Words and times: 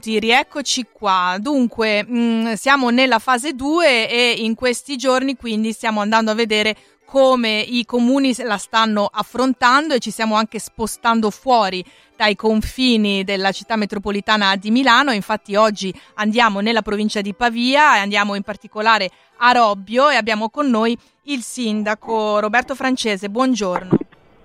7 0.00 0.08
2 0.08 0.10
minuti, 0.10 0.18
rieccoci 0.18 0.86
qua. 0.90 1.36
Dunque, 1.38 2.04
mh, 2.04 2.18
mm, 2.18 2.52
siamo 2.54 2.88
nella 2.88 3.18
fase 3.18 3.52
2 3.52 4.08
e 4.08 4.34
in 4.38 4.54
questi 4.54 4.96
giorni 4.96 5.36
quindi 5.36 5.72
stiamo 5.72 6.00
andando 6.00 6.30
a 6.30 6.34
vedere 6.34 6.74
come 7.04 7.58
i 7.60 7.84
comuni 7.84 8.32
la 8.44 8.56
stanno 8.56 9.08
affrontando 9.12 9.94
e 9.94 9.98
ci 9.98 10.12
stiamo 10.12 10.36
anche 10.36 10.60
spostando 10.60 11.30
fuori 11.30 11.84
dai 12.16 12.36
confini 12.36 13.24
della 13.24 13.50
città 13.50 13.76
metropolitana 13.76 14.56
di 14.56 14.70
Milano. 14.70 15.12
Infatti 15.12 15.56
oggi 15.56 15.92
andiamo 16.14 16.60
nella 16.60 16.82
provincia 16.82 17.20
di 17.20 17.34
Pavia 17.34 17.96
e 17.96 17.98
andiamo 17.98 18.36
in 18.36 18.42
particolare 18.42 19.10
a 19.38 19.52
Robbio 19.52 20.08
e 20.08 20.16
abbiamo 20.16 20.50
con 20.50 20.70
noi 20.70 20.96
il 21.24 21.40
sindaco 21.42 22.38
Roberto 22.38 22.74
Francese. 22.74 23.28
Buongiorno. 23.28 23.90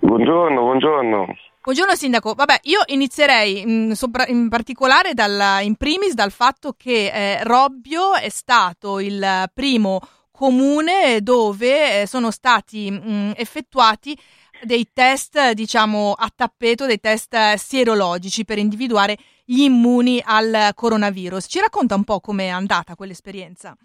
Buongiorno, 0.00 0.60
buongiorno. 0.60 1.26
Buongiorno 1.66 1.96
Sindaco, 1.96 2.34
vabbè 2.34 2.60
io 2.62 2.78
inizierei 2.86 3.62
in, 3.62 3.96
sopra, 3.96 4.24
in 4.28 4.48
particolare 4.48 5.14
dal, 5.14 5.64
in 5.64 5.74
primis 5.74 6.14
dal 6.14 6.30
fatto 6.30 6.76
che 6.78 7.10
eh, 7.10 7.42
Robbio 7.42 8.14
è 8.14 8.28
stato 8.28 9.00
il 9.00 9.20
primo 9.52 9.98
comune 10.30 11.18
dove 11.22 12.02
eh, 12.02 12.06
sono 12.06 12.30
stati 12.30 12.88
mh, 12.88 13.10
mm, 13.10 13.30
effettuati 13.34 14.16
dei 14.62 14.86
test, 14.94 15.54
diciamo, 15.54 16.12
a 16.12 16.30
tappeto, 16.32 16.86
dei 16.86 17.00
test 17.00 17.36
sierologici 17.54 18.44
per 18.44 18.58
individuare 18.58 19.16
gli 19.44 19.62
immuni 19.62 20.22
al 20.24 20.70
coronavirus. 20.72 21.46
Ci 21.48 21.58
racconta 21.58 21.96
un 21.96 22.04
po' 22.04 22.20
com'è 22.20 22.46
andata 22.46 22.94
quell'esperienza? 22.94 23.76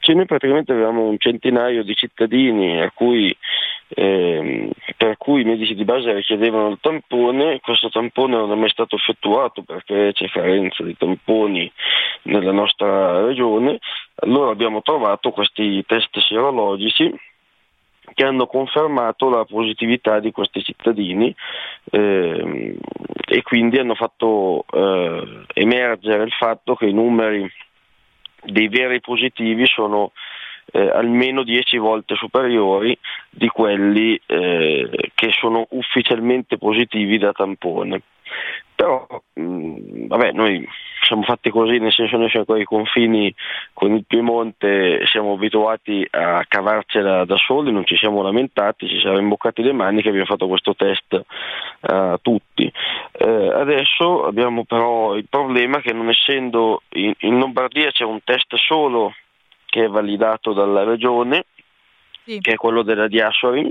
Sì, 0.00 0.12
noi 0.12 0.26
praticamente 0.26 0.72
avevamo 0.72 1.06
un 1.06 1.18
centinaio 1.18 1.84
di 1.84 1.94
cittadini 1.94 2.82
a 2.82 2.90
cui 2.90 3.36
eh, 3.88 4.70
per 4.96 5.16
cui 5.16 5.42
i 5.42 5.44
medici 5.44 5.74
di 5.74 5.84
base 5.84 6.12
richiedevano 6.12 6.68
il 6.68 6.78
tampone, 6.80 7.60
questo 7.60 7.88
tampone 7.88 8.36
non 8.36 8.50
è 8.52 8.54
mai 8.56 8.70
stato 8.70 8.96
effettuato 8.96 9.62
perché 9.62 10.12
c'è 10.12 10.28
carenza 10.28 10.82
di 10.82 10.96
tamponi 10.96 11.70
nella 12.22 12.52
nostra 12.52 13.24
regione, 13.24 13.78
allora 14.16 14.50
abbiamo 14.50 14.82
trovato 14.82 15.30
questi 15.30 15.84
test 15.86 16.18
sierologici 16.18 17.14
che 18.14 18.24
hanno 18.24 18.46
confermato 18.46 19.28
la 19.28 19.44
positività 19.44 20.20
di 20.20 20.30
questi 20.30 20.62
cittadini 20.62 21.34
eh, 21.90 22.78
e 23.26 23.42
quindi 23.42 23.78
hanno 23.78 23.94
fatto 23.94 24.64
eh, 24.72 25.44
emergere 25.54 26.22
il 26.22 26.32
fatto 26.32 26.74
che 26.76 26.86
i 26.86 26.92
numeri 26.92 27.50
dei 28.42 28.68
veri 28.68 29.00
positivi 29.00 29.66
sono 29.66 30.12
eh, 30.72 30.88
almeno 30.88 31.42
10 31.42 31.78
volte 31.78 32.14
superiori 32.14 32.96
di 33.30 33.48
quelli 33.48 34.20
eh, 34.26 34.88
che 35.14 35.30
sono 35.30 35.66
ufficialmente 35.70 36.58
positivi 36.58 37.18
da 37.18 37.32
tampone. 37.32 38.02
Però, 38.74 39.06
mh, 39.34 39.42
mm, 39.42 40.06
vabbè, 40.08 40.32
noi 40.32 40.66
siamo 41.06 41.22
fatti 41.22 41.50
così, 41.50 41.78
nel 41.78 41.92
senso 41.92 42.16
noi 42.16 42.28
siamo 42.28 42.44
qua 42.44 42.56
ai 42.56 42.64
confini 42.64 43.32
con 43.72 43.94
il 43.94 44.04
Piemonte, 44.06 45.06
siamo 45.06 45.34
abituati 45.34 46.06
a 46.10 46.44
cavarcela 46.46 47.24
da 47.24 47.36
soli, 47.36 47.72
non 47.72 47.86
ci 47.86 47.96
siamo 47.96 48.22
lamentati, 48.22 48.88
ci 48.88 48.98
siamo 48.98 49.18
imboccati 49.18 49.62
le 49.62 49.72
mani 49.72 50.02
che 50.02 50.08
abbiamo 50.08 50.26
fatto 50.26 50.48
questo 50.48 50.74
test 50.74 51.24
a 51.80 52.12
uh, 52.12 52.18
tutti. 52.20 52.70
Uh, 53.18 53.50
adesso 53.54 54.26
abbiamo 54.26 54.64
però 54.64 55.14
il 55.14 55.26
problema 55.28 55.80
che 55.80 55.92
non 55.92 56.08
essendo 56.08 56.82
in, 56.90 57.14
in 57.20 57.38
Lombardia 57.38 57.90
c'è 57.92 58.04
un 58.04 58.18
test 58.24 58.54
solo 58.56 59.14
che 59.76 59.84
è 59.84 59.88
validato 59.88 60.54
dalla 60.54 60.84
regione, 60.84 61.44
sì. 62.24 62.40
che 62.40 62.52
è 62.52 62.56
quello 62.56 62.80
della 62.80 63.08
Diasorin, 63.08 63.70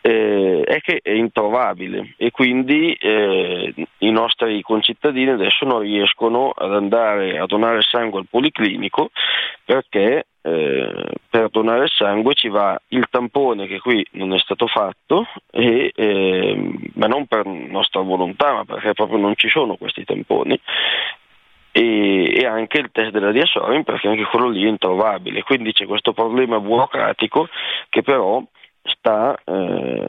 eh, 0.00 0.62
è 0.64 0.80
che 0.80 1.00
è 1.02 1.10
introvabile 1.10 2.14
e 2.16 2.30
quindi 2.30 2.94
eh, 2.94 3.74
i 3.98 4.10
nostri 4.10 4.62
concittadini 4.62 5.28
adesso 5.28 5.66
non 5.66 5.80
riescono 5.80 6.50
ad 6.56 6.72
andare 6.72 7.38
a 7.38 7.44
donare 7.44 7.82
sangue 7.82 8.20
al 8.20 8.26
policlinico 8.30 9.10
perché 9.66 10.28
eh, 10.40 11.04
per 11.28 11.50
donare 11.50 11.88
sangue 11.88 12.32
ci 12.32 12.48
va 12.48 12.80
il 12.88 13.06
tampone 13.10 13.66
che 13.66 13.80
qui 13.80 14.06
non 14.12 14.32
è 14.32 14.38
stato 14.38 14.66
fatto, 14.66 15.26
e, 15.50 15.92
eh, 15.94 16.72
ma 16.94 17.06
non 17.06 17.26
per 17.26 17.44
nostra 17.44 18.00
volontà, 18.00 18.54
ma 18.54 18.64
perché 18.64 18.94
proprio 18.94 19.18
non 19.18 19.34
ci 19.36 19.50
sono 19.50 19.76
questi 19.76 20.04
tamponi 20.04 20.58
e, 21.78 22.40
e 22.40 22.44
anche 22.44 22.78
il 22.78 22.90
test 22.90 23.12
della 23.12 23.30
diasorin 23.30 23.84
perché 23.84 24.08
anche 24.08 24.24
quello 24.24 24.48
lì 24.48 24.64
è 24.64 24.68
introvabile. 24.68 25.44
Quindi 25.44 25.72
c'è 25.72 25.86
questo 25.86 26.12
problema 26.12 26.58
burocratico 26.58 27.48
che 27.88 28.02
però 28.02 28.42
sta 28.82 29.38
eh, 29.44 30.06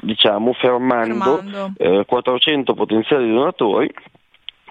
diciamo 0.00 0.52
fermando, 0.52 1.36
fermando. 1.36 1.72
Eh, 1.78 2.04
400 2.04 2.74
potenziali 2.74 3.28
donatori 3.32 3.90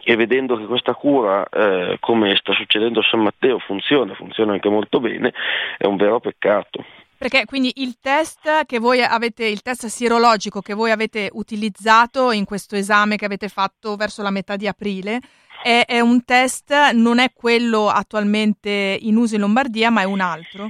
e 0.03 0.15
vedendo 0.15 0.55
che 0.57 0.65
questa 0.65 0.93
cura, 0.93 1.47
eh, 1.49 1.97
come 1.99 2.35
sta 2.35 2.53
succedendo 2.53 2.99
a 2.99 3.03
San 3.09 3.21
Matteo, 3.21 3.57
funziona, 3.59 4.13
funziona 4.13 4.53
anche 4.53 4.69
molto 4.69 4.99
bene, 4.99 5.33
è 5.77 5.85
un 5.85 5.95
vero 5.95 6.19
peccato. 6.19 6.83
Perché 7.17 7.45
quindi 7.45 7.71
il 7.75 7.99
test 8.01 8.65
che 8.65 8.79
voi 8.79 9.03
avete, 9.03 9.45
il 9.45 9.61
test 9.61 9.85
sierologico 9.85 10.61
che 10.61 10.73
voi 10.73 10.89
avete 10.89 11.29
utilizzato 11.33 12.31
in 12.31 12.45
questo 12.45 12.75
esame 12.75 13.15
che 13.15 13.25
avete 13.25 13.47
fatto 13.47 13.95
verso 13.95 14.23
la 14.23 14.31
metà 14.31 14.55
di 14.55 14.65
aprile, 14.65 15.19
è, 15.63 15.85
è 15.85 15.99
un 15.99 16.23
test, 16.25 16.91
non 16.94 17.19
è 17.19 17.31
quello 17.33 17.88
attualmente 17.88 18.97
in 19.01 19.16
uso 19.17 19.35
in 19.35 19.41
Lombardia, 19.41 19.89
ma 19.89 20.01
è 20.01 20.05
un 20.05 20.19
altro? 20.19 20.69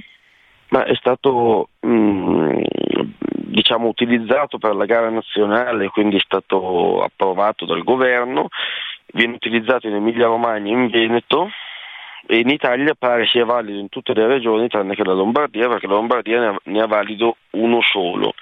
Ma 0.68 0.84
è 0.84 0.94
stato 0.94 1.68
mh, 1.80 1.88
mm, 1.88 2.62
diciamo, 3.52 3.88
utilizzato 3.88 4.58
per 4.58 4.74
la 4.74 4.86
gara 4.86 5.10
nazionale, 5.10 5.88
quindi 5.88 6.16
è 6.16 6.22
stato 6.24 7.02
approvato 7.02 7.64
dal 7.66 7.82
governo, 7.82 8.48
viene 9.12 9.34
utilizzato 9.34 9.86
in 9.86 9.94
Emilia 9.94 10.26
Romagna 10.26 10.70
e 10.70 10.74
in 10.74 10.88
Veneto 10.88 11.50
e 12.26 12.38
in 12.38 12.48
Italia 12.48 12.94
pare 12.98 13.26
sia 13.26 13.44
valido 13.44 13.78
in 13.78 13.88
tutte 13.88 14.14
le 14.14 14.26
regioni 14.26 14.68
tranne 14.68 14.94
che 14.94 15.04
la 15.04 15.12
Lombardia 15.12 15.68
perché 15.68 15.86
la 15.86 15.94
Lombardia 15.94 16.56
ne 16.62 16.80
ha 16.80 16.86
valido 16.86 17.36
uno 17.50 17.80
solo. 17.82 18.34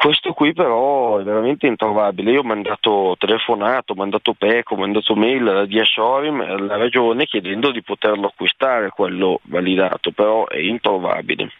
Questo 0.00 0.32
qui 0.32 0.52
però 0.52 1.18
è 1.18 1.24
veramente 1.24 1.66
introvabile. 1.66 2.30
Io 2.30 2.42
ho 2.42 2.44
mandato 2.44 3.16
telefonato, 3.18 3.94
ho 3.94 3.96
mandato 3.96 4.32
PEC, 4.32 4.70
ho 4.70 4.76
mandato 4.76 5.16
mail 5.16 5.48
alla 5.48 5.66
Diasorim, 5.66 6.40
alla 6.40 6.76
regione 6.76 7.26
chiedendo 7.26 7.72
di 7.72 7.82
poterlo 7.82 8.28
acquistare 8.28 8.90
quello 8.90 9.40
validato, 9.46 10.12
però 10.12 10.46
è 10.46 10.58
introvabile. 10.58 11.50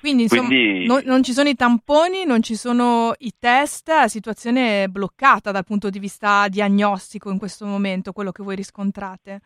Quindi, 0.00 0.24
insomma, 0.24 0.48
Quindi... 0.48 0.84
Non, 0.84 1.00
non, 1.06 1.22
ci 1.22 1.32
sono 1.32 1.48
i 1.48 1.54
tamponi, 1.54 2.26
non 2.26 2.42
ci 2.42 2.56
sono 2.56 3.14
i 3.20 3.32
test, 3.38 3.88
la 3.88 4.06
situazione 4.06 4.82
è 4.82 4.88
bloccata 4.88 5.50
dal 5.50 5.64
punto 5.64 5.88
di 5.88 5.98
vista 5.98 6.48
diagnostico 6.48 7.30
in 7.30 7.38
questo 7.38 7.64
momento, 7.64 8.12
quello 8.12 8.32
che 8.32 8.42
voi 8.42 8.54
riscontrate. 8.54 9.40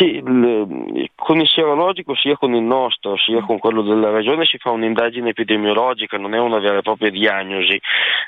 Sì, 0.00 0.14
il, 0.16 1.10
con 1.14 1.40
il 1.40 1.46
serologico 1.46 2.14
sia 2.14 2.34
con 2.38 2.54
il 2.54 2.62
nostro 2.62 3.18
sia 3.18 3.42
con 3.42 3.58
quello 3.58 3.82
della 3.82 4.10
regione 4.10 4.46
si 4.46 4.56
fa 4.56 4.70
un'indagine 4.70 5.28
epidemiologica, 5.28 6.16
non 6.16 6.32
è 6.32 6.38
una 6.38 6.58
vera 6.58 6.78
e 6.78 6.82
propria 6.82 7.10
diagnosi. 7.10 7.78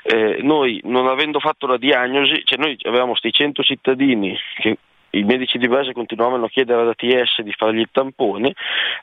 Eh, 0.03 0.41
noi 0.43 0.83
non 0.85 1.07
avendo 1.07 1.41
fatto 1.41 1.67
la 1.67 1.79
diagnosi, 1.79 2.43
cioè 2.45 2.59
noi 2.59 2.77
avevamo 2.83 3.13
questi 3.13 3.33
100 3.33 3.63
cittadini 3.63 4.37
che 4.57 4.77
i 5.13 5.23
medici 5.23 5.57
di 5.57 5.67
base 5.67 5.95
continuavano 5.95 6.45
a 6.45 6.51
chiedere 6.51 6.83
ad 6.83 6.89
ATS 6.89 7.41
di 7.41 7.53
fargli 7.53 7.81
il 7.81 7.89
tampone, 7.91 8.53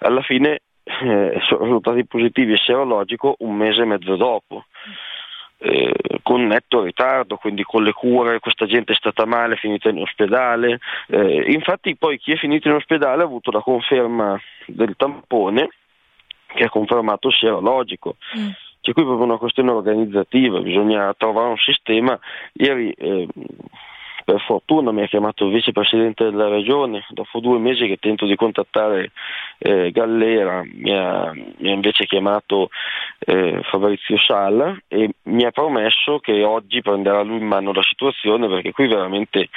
alla 0.02 0.22
fine 0.22 0.60
eh, 0.84 1.40
sono 1.48 1.64
risultati 1.64 2.06
positivi 2.06 2.54
e 2.54 2.58
serologico 2.58 3.36
un 3.40 3.56
mese 3.56 3.82
e 3.82 3.86
mezzo 3.86 4.16
dopo 4.16 4.66
eh, 5.60 5.94
con 6.24 6.48
netto 6.48 6.84
ritardo, 6.84 7.38
quindi 7.38 7.64
con 7.64 7.84
le 7.84 7.92
cure, 7.92 8.40
questa 8.40 8.66
gente 8.66 8.94
è 8.94 8.96
stata 8.96 9.26
male, 9.26 9.56
è 9.56 9.58
finita 9.58 9.90
in 9.90 10.00
ospedale. 10.00 10.80
Eh, 11.08 11.52
infatti 11.52 11.96
poi 11.96 12.18
chi 12.18 12.32
è 12.32 12.38
finito 12.38 12.68
in 12.68 12.76
ospedale 12.76 13.22
ha 13.22 13.26
avuto 13.26 13.52
la 13.52 13.62
conferma 13.62 14.40
del 14.66 14.96
tampone 14.96 15.70
che 16.48 16.64
ha 16.64 16.70
confermato 16.70 17.30
serologico. 17.32 18.16
Mm. 18.38 18.50
C'è 18.82 18.94
qui 18.94 19.04
proprio 19.04 19.26
una 19.26 19.38
questione 19.38 19.72
organizzativa, 19.72 20.62
bisogna 20.62 21.14
trovare 21.18 21.50
un 21.50 21.58
sistema. 21.58 22.18
Ieri 22.54 22.92
eh, 22.92 23.28
per 24.30 24.42
fortuna 24.42 24.92
mi 24.92 25.02
ha 25.02 25.08
chiamato 25.08 25.46
il 25.46 25.54
vicepresidente 25.54 26.24
della 26.24 26.50
regione, 26.50 27.04
dopo 27.10 27.40
due 27.40 27.58
mesi 27.58 27.88
che 27.88 27.98
tento 27.98 28.28
di 28.28 28.36
contattare 28.36 29.12
eh, 29.58 29.90
Gallera, 29.90 30.62
mi 30.72 30.96
ha, 30.96 31.32
mi 31.34 31.72
ha, 31.72 31.74
invece 31.74 32.06
chiamato 32.06 32.70
eh, 33.26 33.60
Fabrizio 33.64 34.20
Sala 34.20 34.78
e 34.88 35.10
mi 35.24 35.46
ha 35.46 35.50
promesso 35.50 36.20
che 36.20 36.44
oggi 36.44 36.84
prenderà 36.84 37.24
lui 37.24 37.38
in 37.38 37.48
mano 37.48 37.74
la 37.74 37.82
situazione 37.82 38.48
perché 38.48 38.72
qui 38.72 38.88
veramente 38.88 39.50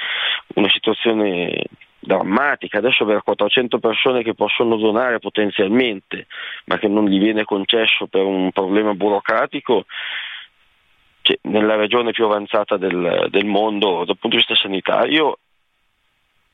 una 0.54 0.70
situazione 0.70 1.64
drammatica, 1.98 2.78
adesso 2.78 3.02
avere 3.02 3.20
400 3.22 3.78
persone 3.78 4.22
che 4.22 4.32
possono 4.32 4.76
donare 4.76 5.19
potenzialmente 5.19 6.28
ma 6.64 6.78
che 6.78 6.88
non 6.88 7.04
gli 7.04 7.19
viene 7.19 7.44
concesso 7.44 8.06
per 8.06 8.24
un 8.24 8.50
problema 8.52 8.94
burocratico 8.94 9.84
cioè, 11.22 11.38
nella 11.42 11.76
regione 11.76 12.12
più 12.12 12.24
avanzata 12.24 12.76
del, 12.76 13.28
del, 13.30 13.46
mondo 13.46 14.04
dal 14.04 14.19
punto 14.19 14.36
di 14.36 14.36
vista 14.36 14.54
sanitario 14.54 15.38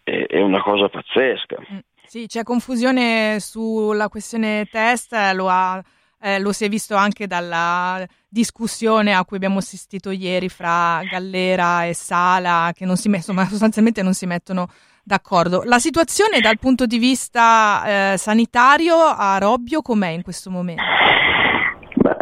è, 0.02 0.26
è 0.28 0.40
una 0.40 0.62
cosa 0.62 0.88
pazzesca. 0.88 1.56
Mm, 1.72 1.78
sì, 2.04 2.26
c'è 2.26 2.42
confusione 2.42 3.38
sulla 3.40 4.08
questione 4.08 4.66
test, 4.70 5.12
lo 5.34 5.48
ha 5.48 5.82
eh, 6.20 6.40
lo 6.40 6.52
si 6.52 6.64
è 6.64 6.68
visto 6.68 6.94
anche 6.94 7.26
dalla 7.26 8.04
discussione 8.28 9.14
a 9.14 9.24
cui 9.24 9.36
abbiamo 9.36 9.58
assistito 9.58 10.10
ieri 10.10 10.48
fra 10.48 11.00
Gallera 11.08 11.84
e 11.84 11.94
Sala, 11.94 12.72
che 12.74 12.84
non 12.84 12.96
si 12.96 13.08
mettono, 13.08 13.44
sostanzialmente 13.46 14.02
non 14.02 14.14
si 14.14 14.26
mettono 14.26 14.68
d'accordo. 15.02 15.62
La 15.64 15.78
situazione 15.78 16.40
dal 16.40 16.58
punto 16.58 16.86
di 16.86 16.98
vista 16.98 18.12
eh, 18.12 18.18
sanitario 18.18 18.96
a 18.96 19.38
Robbio 19.38 19.80
com'è 19.80 20.08
in 20.08 20.22
questo 20.22 20.50
momento? 20.50 20.82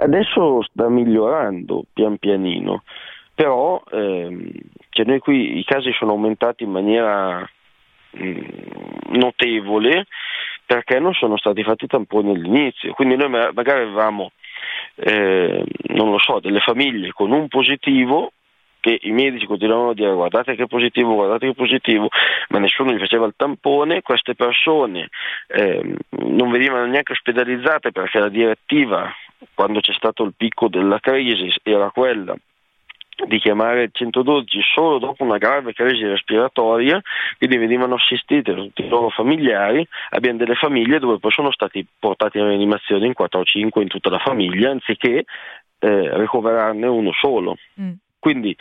Adesso 0.06 0.62
sta 0.62 0.88
migliorando 0.88 1.82
pian 1.92 2.16
pianino, 2.18 2.84
però 3.34 3.82
ehm, 3.90 4.50
cioè 4.90 5.04
noi 5.04 5.18
qui 5.18 5.58
i 5.58 5.64
casi 5.64 5.90
sono 5.92 6.12
aumentati 6.12 6.62
in 6.62 6.70
maniera 6.70 7.40
mh, 8.10 8.24
mm, 8.24 8.40
notevole 9.16 10.06
perché 10.64 11.00
non 11.00 11.12
sono 11.12 11.36
stati 11.36 11.64
fatti 11.64 11.88
tamponi 11.88 12.30
all'inizio, 12.30 12.92
quindi 12.92 13.16
noi 13.16 13.30
magari 13.30 13.82
avevamo, 13.82 14.30
eh, 14.94 15.64
non 15.88 16.10
lo 16.12 16.20
so, 16.20 16.38
delle 16.38 16.60
famiglie 16.60 17.10
con 17.10 17.32
un 17.32 17.48
positivo 17.48 18.30
che 18.78 19.00
i 19.02 19.10
medici 19.10 19.46
continuavano 19.46 19.90
a 19.90 19.94
dire 19.94 20.12
guardate 20.12 20.54
che 20.54 20.68
positivo, 20.68 21.14
guardate 21.14 21.48
che 21.48 21.54
positivo, 21.54 22.08
ma 22.50 22.60
nessuno 22.60 22.92
gli 22.92 23.00
faceva 23.00 23.26
il 23.26 23.34
tampone, 23.36 24.02
queste 24.02 24.36
persone 24.36 25.08
eh, 25.48 25.96
non 26.10 26.50
venivano 26.52 26.86
neanche 26.86 27.10
ospedalizzate 27.10 27.90
perché 27.90 28.20
la 28.20 28.28
direttiva 28.28 29.12
quando 29.54 29.80
c'è 29.80 29.92
stato 29.92 30.24
il 30.24 30.34
picco 30.36 30.68
della 30.68 30.98
crisi 31.00 31.52
era 31.62 31.90
quella 31.90 32.36
di 33.26 33.38
chiamare 33.38 33.84
il 33.84 33.90
112 33.92 34.60
solo 34.74 34.98
dopo 34.98 35.24
una 35.24 35.38
grave 35.38 35.72
crisi 35.72 36.04
respiratoria, 36.04 37.00
quindi 37.38 37.56
venivano 37.56 37.94
assistite 37.94 38.54
tutti 38.54 38.84
i 38.84 38.88
loro 38.88 39.08
familiari, 39.08 39.86
abbiamo 40.10 40.38
delle 40.38 40.54
famiglie 40.54 40.98
dove 40.98 41.18
poi 41.18 41.30
sono 41.30 41.50
stati 41.50 41.84
portati 41.98 42.38
in 42.38 42.46
rianimazione 42.48 43.06
in 43.06 43.14
4 43.14 43.40
o 43.40 43.44
5 43.44 43.82
in 43.82 43.88
tutta 43.88 44.10
la 44.10 44.18
famiglia, 44.18 44.70
anziché 44.70 45.24
eh, 45.78 46.18
ricoverarne 46.18 46.86
uno 46.86 47.12
solo. 47.12 47.56
Mm. 47.80 47.92
Quindi 48.18 48.54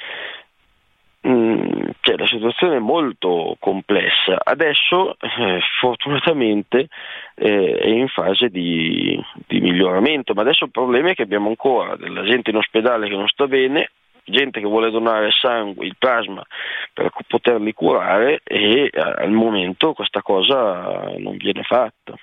mh, 1.22 1.30
mm, 1.30 1.83
cioè, 2.06 2.18
la 2.18 2.28
situazione 2.28 2.75
è 2.75 2.80
molto 2.80 3.56
complessa. 3.60 4.38
Adesso 4.44 5.18
eh, 5.19 5.60
fortunatamente 5.80 6.88
eh, 7.34 7.78
è 7.80 7.88
in 7.88 8.07
fase 8.10 8.50
di, 8.50 9.19
di 9.48 9.60
miglioramento, 9.60 10.36
ma 10.36 10.42
adesso 10.42 10.66
il 10.66 10.72
problema 10.72 11.10
è 11.10 11.16
che 11.16 11.24
abbiamo 11.24 11.50
ancora 11.50 11.96
della 11.96 12.22
gente 12.22 12.52
in 12.52 12.57
ospedale 12.57 13.10
che 13.10 13.16
non 13.16 13.28
sta 13.28 13.48
bene, 13.48 13.90
gente 14.24 14.60
che 14.60 14.68
vuole 14.68 14.92
donare 14.92 15.31
sangue, 15.31 15.88
il 15.88 15.96
plasma 15.98 16.46
per 16.94 17.10
poterli 17.28 17.74
curare 17.74 18.42
e 18.44 18.84
eh, 18.84 19.00
al 19.00 19.31
momento 19.31 19.94
questa 19.94 20.22
cosa 20.22 21.12
non 21.18 21.38
viene 21.38 21.63
fatta. 21.63 22.13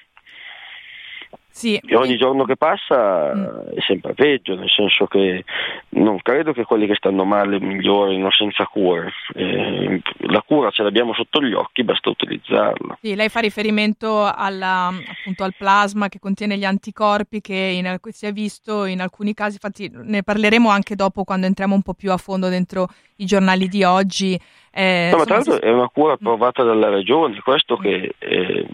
Sì. 1.53 1.79
E 1.87 1.97
ogni 1.97 2.17
giorno 2.17 2.45
che 2.45 2.57
passa 2.57 3.35
mm. 3.35 3.77
è 3.77 3.81
sempre 3.87 4.15
peggio, 4.15 4.55
nel 4.55 4.71
senso 4.71 5.07
che 5.07 5.45
non 5.91 6.17
credo 6.23 6.55
che 6.55 6.65
quelli 6.65 6.87
che 6.87 6.95
stanno 6.95 7.25
male 7.25 7.61
migliorino 7.61 8.31
senza 8.31 8.65
cure. 8.65 9.13
Eh, 9.35 10.01
la 10.21 10.43
cura 10.47 10.71
ce 10.71 10.83
l'abbiamo 10.83 11.13
sotto 11.13 11.43
gli 11.43 11.53
occhi, 11.53 11.85
basta 11.85 12.09
utilizzarla. 12.09 12.97
Sì, 13.03 13.15
lei 13.15 13.29
fa 13.29 13.41
riferimento 13.41 14.25
alla, 14.25 14.87
appunto, 14.87 15.45
al 15.45 15.55
plasma 15.55 16.09
che 16.09 16.19
contiene 16.19 16.57
gli 16.57 16.65
anticorpi 16.65 17.43
che 17.43 17.55
in, 17.55 17.99
si 18.09 18.25
è 18.25 18.33
visto 18.33 18.87
in 18.87 19.03
alcuni 19.03 19.35
casi, 19.35 19.59
infatti 19.63 19.91
ne 19.93 20.23
parleremo 20.23 20.71
anche 20.71 20.97
dopo 20.97 21.23
quando 21.23 21.45
entriamo 21.45 21.75
un 21.75 21.83
po' 21.83 21.93
più 21.93 22.13
a 22.13 22.17
fondo 22.17 22.49
dentro 22.49 22.89
i 23.17 23.27
giornali 23.27 23.69
di 23.69 23.85
oggi. 23.85 24.41
Eh, 24.73 25.11
no, 25.13 25.19
ma 25.19 25.25
tra 25.25 25.35
l'altro 25.35 25.53
si... 25.53 25.61
è 25.61 25.71
una 25.71 25.89
cura 25.89 26.15
approvata 26.15 26.63
dalla 26.63 26.89
regione, 26.89 27.39
questo 27.41 27.77
mm. 27.79 27.83
che... 27.83 28.15
Eh, 28.19 28.67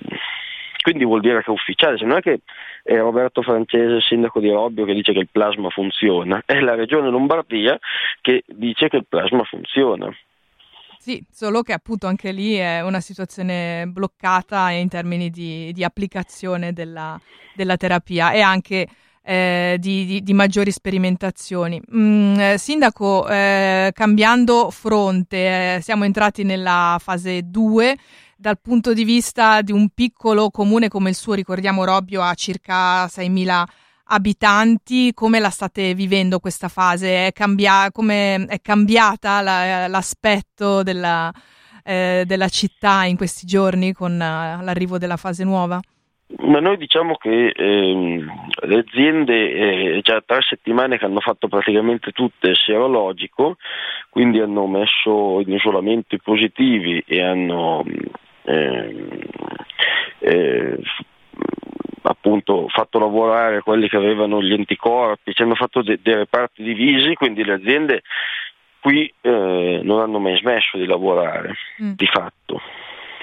quindi 0.81 1.05
vuol 1.05 1.21
dire 1.21 1.43
che 1.43 1.51
è 1.51 1.51
ufficiale, 1.51 1.99
se 1.99 2.07
non 2.07 2.17
è 2.17 2.21
che 2.23 2.41
è 2.89 2.97
Roberto 2.97 3.43
Francese, 3.43 4.01
sindaco 4.01 4.41
di 4.41 4.49
Robbio, 4.49 4.87
che 4.87 4.95
dice 4.95 5.13
che 5.13 5.19
il 5.19 5.29
plasma 5.31 5.69
funziona, 5.69 6.43
è 6.47 6.59
la 6.59 6.75
regione 6.75 7.11
Lombardia 7.11 7.79
che 8.23 8.45
dice 8.47 8.89
che 8.89 8.97
il 8.97 9.07
plasma 9.07 9.45
funziona. 9.45 10.11
Sì, 10.99 11.23
solo 11.31 11.61
che 11.61 11.75
appunto 11.75 12.07
anche 12.07 12.33
lì 12.33 12.55
è 12.55 12.81
una 12.81 13.01
situazione 13.01 13.85
bloccata 13.89 14.71
in 14.71 14.89
termini 14.89 15.29
di, 15.29 15.71
di 15.75 15.85
applicazione 15.85 16.73
della, 16.73 17.21
della, 17.55 17.77
terapia 17.77 18.33
e 18.33 18.41
anche 18.41 18.89
eh, 19.23 19.77
di, 19.79 20.07
di, 20.07 20.23
di, 20.23 20.33
maggiori 20.33 20.71
sperimentazioni. 20.71 21.79
Mm, 21.95 22.41
eh, 22.41 22.59
sindaco, 22.59 23.29
eh, 23.29 23.91
cambiando 23.93 24.71
fronte, 24.71 25.77
eh, 25.77 25.81
siamo 25.83 26.05
entrati 26.05 26.43
nella 26.43 26.97
fase 26.99 27.43
2 27.45 27.97
dal 28.41 28.61
punto 28.63 28.95
di 28.95 29.03
vista 29.03 29.63
di 29.63 29.73
un 29.73 29.89
piccolo 29.89 30.51
comune 30.51 30.87
come 30.87 31.09
il 31.09 31.17
suo, 31.17 31.35
ricordiamo 31.35 31.85
Robbio 31.85 32.23
ha 32.23 32.33
circa 32.35 33.07
6.000 33.07 33.65
abitanti, 34.11 35.13
come 35.13 35.41
la 35.41 35.51
state 35.51 35.93
vivendo 35.93 36.39
questa 36.39 36.69
fase? 36.69 37.27
È, 37.27 37.33
cambia- 37.33 37.91
come 37.91 38.47
è 38.47 38.61
cambiata 38.63 39.41
la, 39.41 39.89
l'aspetto 39.89 40.85
della, 40.85 41.33
eh, 41.83 42.23
della, 42.27 42.47
città 42.49 43.05
in 43.07 43.17
questi 43.17 43.45
giorni 43.45 43.93
con 43.93 44.13
uh, 44.13 44.63
l'arrivo 44.65 44.99
della 44.99 45.17
fase 45.17 45.43
nuova? 45.43 45.81
Ma 46.37 46.61
noi 46.61 46.77
diciamo 46.77 47.17
che 47.17 47.49
ehm, 47.49 48.31
le 48.67 48.79
aziende 48.79 49.97
eh, 49.97 50.01
già 50.03 50.23
tre 50.25 50.43
settimane 50.43 50.97
che 50.97 51.07
hanno 51.07 51.21
fatto 51.21 51.49
praticamente 51.49 52.13
tutte 52.13 52.55
serologico, 52.55 53.57
quindi 54.11 54.39
hanno 54.39 54.67
messo 54.67 55.41
in 55.41 55.53
isolamento 55.55 56.15
i 56.15 56.21
positivi 56.21 57.03
e 57.05 57.23
hanno 57.23 57.83
eh, 58.49 59.29
eh, 60.21 60.79
appunto 62.03 62.67
fatto 62.69 62.99
lavorare 62.99 63.61
quelli 63.61 63.89
che 63.89 63.97
avevano 63.97 64.43
gli 64.43 64.53
anticorpi, 64.53 65.35
ci 65.35 65.43
hanno 65.43 65.55
fatto 65.55 65.83
de- 65.83 65.99
dei 66.03 66.15
reparti 66.15 66.63
divisi, 66.63 67.15
quindi 67.15 67.45
le 67.45 67.53
aziende 67.53 68.03
qui 68.81 69.13
eh, 69.21 69.81
non 69.83 70.01
hanno 70.01 70.19
mai 70.19 70.37
smesso 70.39 70.79
di 70.79 70.87
lavorare, 70.87 71.55
mm. 71.83 71.93
di 71.95 72.07
fatto 72.07 72.61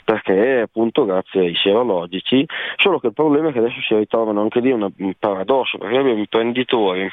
perché 0.06 0.60
appunto 0.60 1.04
grazie 1.04 1.39
ai 1.42 1.56
serologici, 1.56 2.45
solo 2.75 3.00
che 3.00 3.07
il 3.07 3.13
problema 3.13 3.50
è 3.50 3.51
che 3.51 3.57
adesso 3.57 3.81
si 3.81 3.95
ritrovano 3.95 4.39
anche 4.39 4.60
lì 4.60 4.72
un 4.72 4.92
paradosso, 5.18 5.80
perché 5.80 5.98
abbiamo 5.98 6.19
imprenditori 6.19 7.10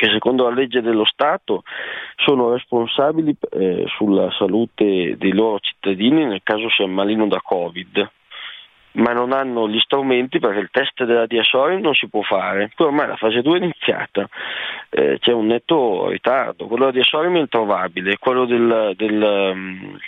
che 0.00 0.08
secondo 0.08 0.44
la 0.44 0.54
legge 0.54 0.80
dello 0.80 1.04
Stato 1.04 1.62
sono 2.16 2.54
responsabili 2.54 3.36
eh, 3.50 3.84
sulla 3.98 4.30
salute 4.30 5.18
dei 5.18 5.32
loro 5.34 5.58
cittadini 5.58 6.24
nel 6.24 6.40
caso 6.42 6.70
si 6.70 6.82
ammalino 6.82 7.26
da 7.26 7.38
Covid 7.42 8.10
ma 8.92 9.12
non 9.12 9.32
hanno 9.32 9.68
gli 9.68 9.78
strumenti 9.78 10.38
perché 10.38 10.60
il 10.60 10.70
test 10.72 11.04
della 11.04 11.26
diasori 11.26 11.80
non 11.80 11.94
si 11.94 12.08
può 12.08 12.22
fare. 12.22 12.72
Poi 12.74 12.88
ormai 12.88 13.06
la 13.06 13.16
fase 13.16 13.40
2 13.40 13.58
è 13.58 13.62
iniziata, 13.62 14.28
eh, 14.88 15.18
c'è 15.20 15.32
un 15.32 15.46
netto 15.46 16.08
ritardo. 16.08 16.66
Quello 16.66 16.86
della 16.86 16.96
diasori 16.96 17.32
è 17.32 17.38
introvabile, 17.38 18.18
quello 18.18 18.46
del, 18.46 18.94
del 18.96 19.22
um, 19.22 19.98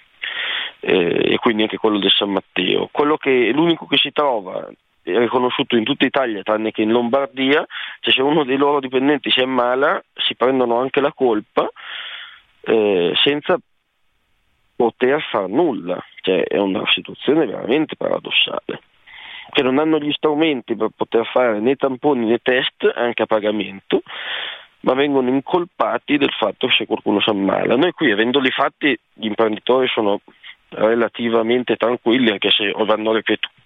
e 0.81 1.37
quindi 1.39 1.63
anche 1.63 1.77
quello 1.77 2.01
del 2.01 2.11
San 2.11 2.31
Matteo. 2.31 2.91
Che, 2.91 3.53
l'unico 3.53 3.87
che 3.87 3.99
si 3.99 4.11
trova 4.11 4.69
riconosciuto 5.03 5.77
in 5.77 5.85
tutta 5.85 6.07
Italia 6.07 6.43
tranne 6.43 6.71
che 6.71 6.83
in 6.83 6.91
Lombardia, 6.91 7.67
cioè 8.01 8.15
se 8.15 8.23
uno 8.23 8.45
dei 8.45 8.57
loro 8.57 8.81
dipendenti 8.81 9.31
si 9.31 9.41
ammala 9.41 10.03
si 10.15 10.35
prendono 10.37 10.79
anche 10.79 11.01
la 11.01 11.13
colpa 11.13 11.69
eh, 12.61 13.13
senza 13.23 13.59
poter 14.77 15.23
far 15.31 15.49
nulla, 15.49 16.03
cioè 16.23 16.45
è 16.45 16.59
una 16.59 16.83
situazione 16.91 17.47
veramente 17.47 17.97
paradossale, 17.97 18.81
che 19.51 19.63
non 19.63 19.79
hanno 19.79 19.99
gli 19.99 20.13
strumenti 20.13 20.77
per 20.77 20.89
poter 20.97 21.27
fare 21.27 21.61
né 21.61 21.77
tamponi 21.77 22.27
né 22.27 22.39
test 22.39 22.91
anche 22.95 23.23
a 23.23 23.27
pagamento, 23.27 24.03
ma 24.81 24.95
vengono 24.95 25.29
incolpati 25.29 26.17
del 26.17 26.33
fatto 26.33 26.67
che 26.67 26.75
se 26.75 26.87
qualcuno 26.87 27.21
si 27.21 27.31
ammala. 27.31 27.77
Noi 27.77 27.93
qui 27.93 28.11
avendoli 28.11 28.51
fatti 28.51 28.99
gli 29.13 29.27
imprenditori 29.27 29.87
sono 29.89 30.21
relativamente 30.71 31.77
tranquilli 31.77 32.31
anche 32.31 32.51
se 32.51 32.73
vanno 32.73 33.13
ripetuti 33.13 33.62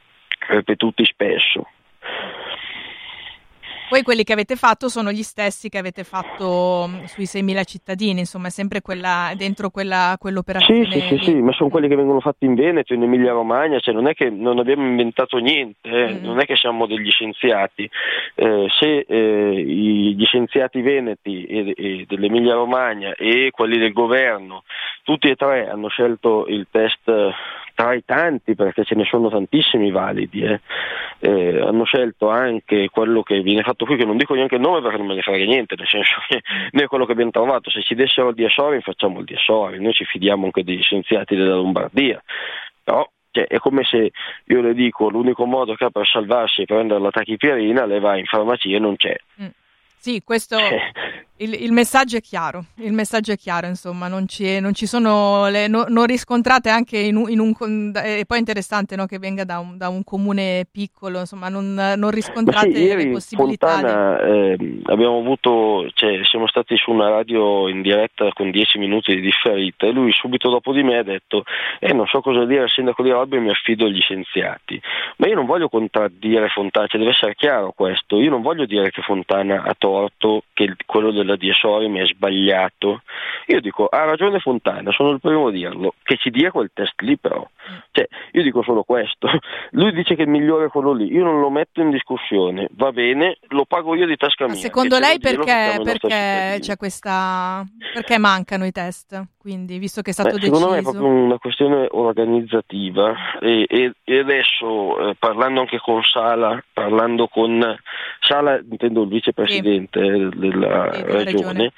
ripetuti 0.49 1.05
spesso. 1.05 1.67
Poi 3.88 4.03
quelli 4.03 4.25
che 4.25 4.33
avete 4.33 4.57
fatto 4.57 4.88
sono 4.88 5.12
gli 5.12 5.23
stessi 5.23 5.69
che 5.69 5.79
avete 5.79 6.03
fatto 6.03 6.87
mm, 6.88 7.05
sui 7.05 7.25
6.000 7.25 7.65
cittadini, 7.65 8.19
insomma 8.19 8.49
è 8.49 8.50
sempre 8.50 8.81
quella, 8.81 9.33
dentro 9.37 9.71
quella, 9.71 10.17
quell'operazione. 10.19 10.91
Sì, 10.91 11.00
sì, 11.00 11.07
sì, 11.07 11.25
sì, 11.25 11.35
ma 11.35 11.53
sono 11.53 11.71
quelli 11.71 11.87
che 11.87 11.95
vengono 11.95 12.19
fatti 12.19 12.47
in 12.47 12.55
Veneto, 12.55 12.95
in 12.95 13.05
Emilia 13.05 13.31
Romagna, 13.31 13.79
cioè 13.79 13.95
non 13.95 14.09
è 14.09 14.15
che 14.15 14.29
non 14.29 14.59
abbiamo 14.59 14.85
inventato 14.85 15.38
niente, 15.38 15.88
eh, 15.88 16.15
mm. 16.15 16.25
non 16.25 16.41
è 16.41 16.47
che 16.47 16.57
siamo 16.57 16.87
degli 16.87 17.11
scienziati. 17.11 17.88
Eh, 18.35 18.67
se 18.76 19.07
eh, 19.09 19.62
gli 19.65 20.25
scienziati 20.25 20.81
veneti 20.81 21.45
e, 21.45 21.75
e 21.76 22.05
dell'Emilia 22.09 22.55
Romagna 22.55 23.15
e 23.15 23.50
quelli 23.53 23.79
del 23.79 23.93
governo, 23.93 24.65
tutti 25.07 25.29
e 25.31 25.37
tre 25.37 25.69
hanno 25.69 25.87
scelto 25.87 26.47
il 26.49 26.67
test 26.69 27.05
tra 27.75 27.95
i 27.95 28.03
tanti, 28.05 28.57
perché 28.57 28.83
ce 28.85 28.97
ne 28.97 29.05
sono 29.05 29.29
tantissimi 29.29 29.93
validi, 29.93 30.43
eh. 30.43 30.61
Eh, 31.21 31.61
hanno 31.61 31.85
scelto 31.85 32.29
anche 32.29 32.89
quello 32.91 33.23
che 33.23 33.41
viene 33.41 33.63
fatto 33.63 33.85
qui, 33.85 33.97
che 33.97 34.05
non 34.05 34.17
dico 34.17 34.35
neanche 34.35 34.57
il 34.57 34.63
nome 34.63 34.83
perché 34.83 34.97
non 34.97 35.07
me 35.07 35.15
ne 35.15 35.23
frega 35.23 35.45
niente, 35.45 35.77
nel 35.77 35.87
senso 35.87 36.15
che 36.27 36.43
noi 36.73 36.85
è 36.85 36.87
quello 36.89 37.07
che 37.07 37.13
abbiamo 37.13 37.31
trovato, 37.31 37.71
se 37.71 37.83
ci 37.83 37.95
dessero 37.95 38.31
il 38.31 38.35
Diasori 38.35 38.81
facciamo 38.81 39.21
il 39.21 39.27
Diasori, 39.27 39.81
noi 39.81 39.93
ci 39.93 40.05
fidiamo 40.05 40.47
anche 40.47 40.65
degli 40.65 40.83
scienziati 40.83 41.37
della 41.37 41.55
Lombardia, 41.55 42.21
però 42.83 43.09
Cioè, 43.31 43.47
è 43.47 43.59
come 43.59 43.85
se 43.85 44.11
io 44.47 44.61
le 44.61 44.75
dico 44.75 45.09
l'unico 45.09 45.45
modo 45.45 45.75
che 45.75 45.85
ha 45.85 45.91
per 45.91 46.07
salvarsi 46.09 46.63
è 46.63 46.65
prendere 46.65 47.01
la 47.01 47.11
tachipirina, 47.11 47.87
lei 47.87 48.01
va 48.01 48.17
in 48.17 48.25
farmacia 48.25 48.75
e 48.75 48.79
non 48.81 48.97
c'è. 48.97 49.15
Mm. 49.41 49.47
Sì, 49.99 50.23
questo 50.25 50.57
il, 51.38 51.52
il, 51.62 51.73
messaggio 51.73 52.16
è 52.16 52.21
chiaro, 52.21 52.64
il 52.76 52.93
messaggio 52.93 53.33
è 53.33 53.37
chiaro, 53.37 53.66
insomma, 53.66 54.09
non 54.09 54.26
ci, 54.26 54.59
non 54.61 54.73
ci 54.73 54.87
sono, 54.87 55.49
le, 55.49 55.69
no, 55.69 55.85
non 55.88 56.07
riscontrate 56.07 56.71
anche 56.71 56.99
in 56.99 57.16
un, 57.16 57.28
in 57.28 57.40
un 57.40 57.55
e 57.95 58.25
poi 58.26 58.37
è 58.38 58.40
interessante 58.40 58.97
no, 58.97 59.07
che 59.07 59.19
venga 59.19 59.45
da 59.45 59.59
un, 59.59 59.76
da 59.76 59.88
un, 59.88 60.02
comune 60.05 60.66
piccolo, 60.71 61.21
insomma, 61.21 61.49
non, 61.49 61.75
non 61.75 62.11
riscontrate 62.11 62.75
sì, 62.75 62.95
le 62.95 63.09
possibilità. 63.09 63.69
Fontana, 63.69 64.57
di... 64.57 64.64
eh, 64.64 64.81
abbiamo 64.85 65.19
avuto, 65.19 65.90
cioè, 65.95 66.21
siamo 66.25 66.47
stati 66.47 66.76
su 66.76 66.90
una 66.90 67.09
radio 67.09 67.69
in 67.69 67.83
diretta 67.83 68.31
con 68.33 68.50
dieci 68.50 68.78
minuti 68.78 69.14
di 69.14 69.21
differita 69.21 69.87
e 69.87 69.90
lui 69.90 70.12
subito 70.12 70.49
dopo 70.49 70.73
di 70.73 70.83
me 70.83 70.99
ha 70.99 71.02
detto, 71.02 71.45
eh, 71.81 71.93
non 71.93 72.07
so 72.07 72.21
cosa 72.21 72.45
dire 72.45 72.62
al 72.62 72.71
sindaco 72.71 73.02
di 73.02 73.11
Robbi, 73.11 73.38
mi 73.38 73.50
affido 73.50 73.87
agli 73.87 74.00
scienziati, 74.00 74.81
ma 75.16 75.26
io 75.26 75.35
non 75.35 75.47
voglio 75.47 75.69
contraddire 75.69 76.49
Fontana, 76.49 76.87
cioè 76.87 77.00
deve 77.00 77.12
essere 77.12 77.35
chiaro 77.35 77.73
questo, 77.76 78.21
io 78.21 78.31
non 78.31 78.43
voglio 78.43 78.64
dire 78.64 78.90
che 78.90 79.02
Fontana 79.02 79.62
ha 79.64 79.75
torto, 79.76 80.45
che 80.55 80.75
quello 80.87 81.11
della 81.26 81.37
Diesorim 81.37 81.99
è 81.99 82.06
sbagliato. 82.06 83.02
Io 83.49 83.61
dico, 83.61 83.87
ha 83.87 84.04
ragione 84.04 84.38
Fontana, 84.38 84.90
sono 84.92 85.11
il 85.11 85.21
primo 85.21 85.49
a 85.49 85.50
dirlo, 85.50 85.95
che 86.02 86.16
ci 86.16 86.30
dia 86.30 86.50
quel 86.50 86.71
test 86.73 87.00
lì 87.02 87.18
però. 87.18 87.47
Cioè, 87.90 88.09
io 88.33 88.42
dico 88.42 88.62
solo 88.62 88.83
questo. 88.83 89.28
Lui 89.73 89.92
dice 89.92 90.14
che 90.14 90.23
il 90.23 90.28
migliore 90.28 90.66
è 90.66 90.68
quello 90.68 90.92
lì, 90.92 91.12
io 91.12 91.25
non 91.25 91.40
lo 91.40 91.50
metto 91.50 91.80
in 91.80 91.90
discussione, 91.90 92.68
va 92.73 92.92
bene, 92.92 93.38
lo 93.49 93.66
pago 93.66 93.95
io 93.95 94.06
di 94.06 94.16
tasca 94.16 94.47
mia. 94.47 94.54
secondo 94.54 94.99
lei 94.99 95.18
perché, 95.18 95.80
perché 95.83 96.56
c'è 96.61 96.76
questa... 96.76 97.64
perché 97.92 98.18
mancano 98.18 98.64
i 98.64 98.73
test? 98.73 99.35
Quindi, 99.47 99.79
visto 99.79 100.03
che 100.03 100.11
è 100.11 100.12
stato 100.12 100.31
Beh, 100.31 100.41
deciso... 100.41 100.57
Secondo 100.57 100.75
me 100.75 100.81
è 100.81 100.83
proprio 100.83 101.07
una 101.07 101.38
questione 101.38 101.87
organizzativa 101.93 103.38
e, 103.38 103.65
e, 103.69 103.93
e 104.03 104.19
adesso, 104.19 105.11
eh, 105.11 105.15
parlando 105.17 105.61
anche 105.61 105.79
con 105.79 106.03
Sala, 106.03 106.61
parlando 106.73 107.29
con 107.29 107.65
Sala, 108.19 108.59
intendo 108.59 109.03
il 109.03 109.09
vicepresidente 109.09 110.00
sì. 110.00 110.29
della 110.37 110.93
sì, 110.93 111.03
regione, 111.03 111.25
regione 111.25 111.73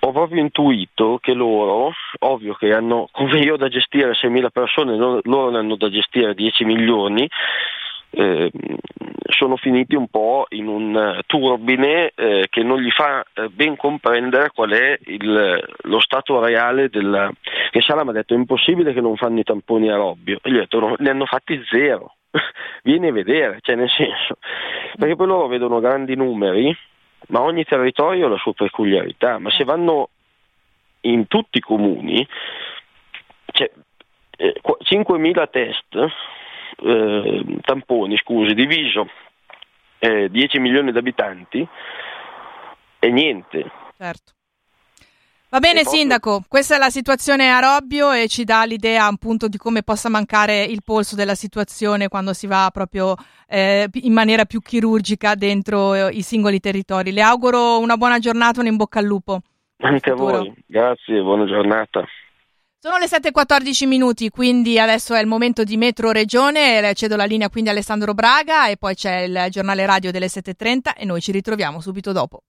ho 0.00 0.12
proprio 0.12 0.40
intuito 0.40 1.18
che 1.20 1.34
loro, 1.34 1.92
ovvio 2.20 2.54
che 2.54 2.72
hanno 2.72 3.08
come 3.12 3.40
io 3.40 3.58
da 3.58 3.68
gestire 3.68 4.12
6.000 4.12 4.48
persone, 4.50 4.96
loro 4.96 5.50
ne 5.50 5.58
hanno 5.58 5.76
da 5.76 5.90
gestire 5.90 6.34
10 6.34 6.64
milioni, 6.64 7.28
eh, 8.14 8.50
sono 9.28 9.56
finiti 9.56 9.94
un 9.94 10.08
po' 10.08 10.46
in 10.50 10.68
un 10.68 11.20
turbine 11.26 12.12
eh, 12.14 12.46
che 12.48 12.62
non 12.62 12.80
gli 12.80 12.90
fa 12.90 13.24
eh, 13.34 13.48
ben 13.48 13.76
comprendere 13.76 14.50
qual 14.54 14.70
è 14.70 14.98
il, 15.06 15.64
lo 15.82 16.00
stato 16.00 16.40
reale 16.44 16.88
della... 16.88 17.30
che 17.70 17.80
Sala 17.80 18.04
mi 18.04 18.10
ha 18.10 18.12
detto 18.12 18.34
è 18.34 18.36
impossibile 18.36 18.92
che 18.92 19.00
non 19.00 19.16
fanno 19.16 19.40
i 19.40 19.44
tamponi 19.44 19.90
a 19.90 19.96
Robbio 19.96 20.38
e 20.42 20.50
gli 20.50 20.56
ho 20.56 20.60
detto 20.60 20.78
no, 20.78 20.94
ne 20.98 21.10
hanno 21.10 21.26
fatti 21.26 21.60
zero 21.70 22.14
vieni 22.82 23.08
a 23.08 23.12
vedere, 23.12 23.58
cioè 23.60 23.76
nel 23.76 23.90
senso 23.90 24.38
perché 24.96 25.16
poi 25.16 25.26
loro 25.26 25.48
vedono 25.48 25.80
grandi 25.80 26.14
numeri 26.14 26.76
ma 27.28 27.40
ogni 27.40 27.64
territorio 27.64 28.26
ha 28.26 28.30
la 28.30 28.36
sua 28.36 28.52
peculiarità, 28.52 29.38
ma 29.38 29.50
se 29.50 29.62
eh. 29.62 29.64
vanno 29.64 30.10
in 31.02 31.26
tutti 31.26 31.58
i 31.58 31.62
comuni, 31.62 32.26
cioè, 33.52 33.70
eh, 34.36 34.60
5.000 34.62 35.50
test, 35.50 36.12
eh, 36.82 37.58
tamponi, 37.62 38.16
scusi, 38.16 38.54
diviso 38.54 39.08
eh, 39.98 40.28
10 40.30 40.58
milioni 40.58 40.92
di 40.92 40.98
abitanti, 40.98 41.66
è 42.98 43.08
niente. 43.08 43.70
Certo. 43.96 44.32
Va 45.54 45.60
bene 45.60 45.82
proprio... 45.82 46.00
Sindaco, 46.00 46.44
questa 46.48 46.74
è 46.74 46.78
la 46.78 46.90
situazione 46.90 47.50
a 47.52 47.60
Robbio 47.60 48.10
e 48.10 48.26
ci 48.26 48.42
dà 48.42 48.64
l'idea 48.64 49.06
appunto 49.06 49.46
di 49.46 49.56
come 49.56 49.84
possa 49.84 50.08
mancare 50.08 50.64
il 50.64 50.82
polso 50.84 51.14
della 51.14 51.36
situazione 51.36 52.08
quando 52.08 52.32
si 52.32 52.48
va 52.48 52.68
proprio 52.72 53.14
eh, 53.46 53.88
in 53.92 54.12
maniera 54.12 54.46
più 54.46 54.60
chirurgica 54.60 55.36
dentro 55.36 55.94
eh, 55.94 56.08
i 56.12 56.22
singoli 56.22 56.58
territori. 56.58 57.12
Le 57.12 57.22
auguro 57.22 57.78
una 57.78 57.96
buona 57.96 58.18
giornata, 58.18 58.60
un 58.60 58.66
in 58.66 58.76
bocca 58.76 58.98
al 58.98 59.04
lupo. 59.04 59.42
Anche 59.78 60.10
a 60.10 60.14
voi, 60.14 60.52
grazie, 60.66 61.20
buona 61.20 61.44
giornata. 61.44 62.04
Sono 62.84 62.98
le 62.98 63.06
7.14 63.06 63.86
minuti, 63.86 64.28
quindi 64.28 64.78
adesso 64.78 65.14
è 65.14 65.20
il 65.22 65.26
momento 65.26 65.64
di 65.64 65.78
Metro 65.78 66.10
Regione, 66.10 66.92
cedo 66.92 67.16
la 67.16 67.24
linea 67.24 67.48
quindi 67.48 67.70
a 67.70 67.72
Alessandro 67.72 68.12
Braga 68.12 68.68
e 68.68 68.76
poi 68.76 68.94
c'è 68.94 69.20
il 69.20 69.46
giornale 69.48 69.86
radio 69.86 70.10
delle 70.10 70.26
7.30 70.26 70.92
e 70.94 71.06
noi 71.06 71.22
ci 71.22 71.32
ritroviamo 71.32 71.80
subito 71.80 72.12
dopo. 72.12 72.42